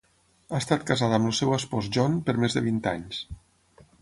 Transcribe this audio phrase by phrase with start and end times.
[0.53, 3.23] Ha estat casada amb el seu espòs John per més de vint anys.